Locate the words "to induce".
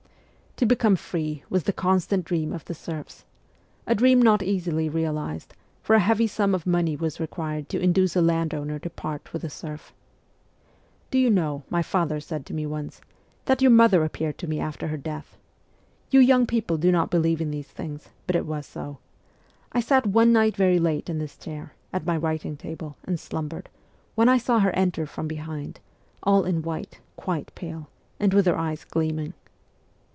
7.69-8.15